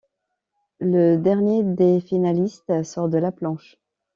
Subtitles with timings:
[0.79, 3.77] Le dernier des finalistes sort de la planche.